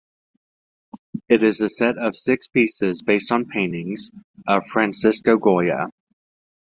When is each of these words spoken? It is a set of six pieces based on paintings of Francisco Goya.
It 1.29 1.43
is 1.43 1.61
a 1.61 1.69
set 1.69 1.99
of 1.99 2.15
six 2.15 2.47
pieces 2.47 3.03
based 3.03 3.31
on 3.31 3.45
paintings 3.45 4.09
of 4.47 4.65
Francisco 4.65 5.37
Goya. 5.37 5.91